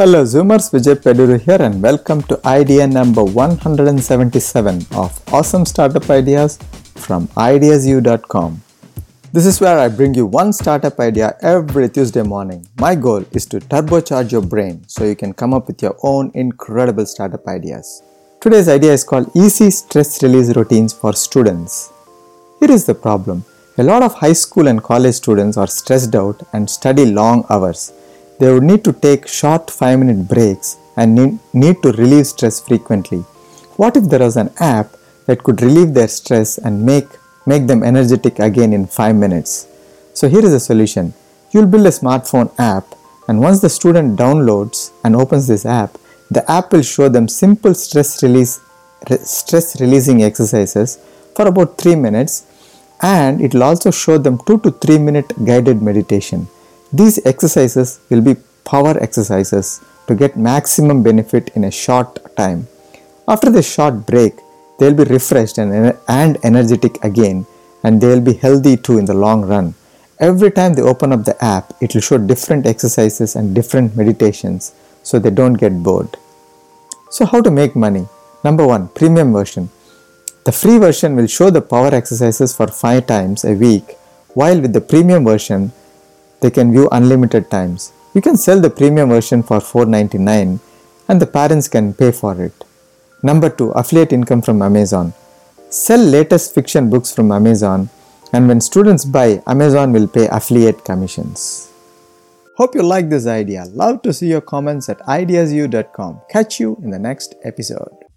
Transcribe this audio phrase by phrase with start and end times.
[0.00, 6.56] Hello Zoomers, Vijay Peduru here and welcome to idea number 177 of Awesome Startup Ideas
[7.04, 8.62] from ideasu.com.
[9.34, 12.66] This is where I bring you one startup idea every Tuesday morning.
[12.78, 16.30] My goal is to turbocharge your brain so you can come up with your own
[16.32, 18.02] incredible startup ideas.
[18.40, 21.92] Today's idea is called Easy Stress Release Routines for Students.
[22.58, 23.44] Here is the problem.
[23.76, 27.92] A lot of high school and college students are stressed out and study long hours.
[28.40, 33.18] They would need to take short 5 minute breaks and need, to relieve stress frequently.
[33.76, 37.08] What if there was an app that could relieve their stress and make,
[37.44, 39.68] make them energetic again in 5 minutes?
[40.14, 41.12] So here is the solution.
[41.50, 42.86] You'll build a smartphone app
[43.28, 45.98] and once the student downloads and opens this app,
[46.30, 48.60] the app will show them simple stress release
[49.22, 50.98] stress releasing exercises
[51.34, 52.46] for about 3 minutes
[53.02, 56.48] and it will also show them 2 to 3 minute guided meditation.
[56.92, 62.66] These exercises will be power exercises to get maximum benefit in a short time.
[63.28, 64.34] After the short break,
[64.78, 67.46] they will be refreshed and, and energetic again
[67.84, 69.74] and they will be healthy too in the long run.
[70.18, 74.72] Every time they open up the app, it will show different exercises and different meditations
[75.02, 76.16] so they don't get bored.
[77.10, 78.06] So, how to make money?
[78.44, 79.70] Number one, premium version.
[80.44, 83.96] The free version will show the power exercises for 5 times a week,
[84.34, 85.72] while with the premium version,
[86.40, 87.92] they can view unlimited times.
[88.14, 90.58] You can sell the premium version for $4.99
[91.08, 92.64] and the parents can pay for it.
[93.22, 95.12] Number 2 Affiliate income from Amazon.
[95.68, 97.90] Sell latest fiction books from Amazon,
[98.32, 101.70] and when students buy, Amazon will pay affiliate commissions.
[102.56, 103.64] Hope you like this idea.
[103.72, 106.20] Love to see your comments at ideasu.com.
[106.28, 108.09] Catch you in the next episode.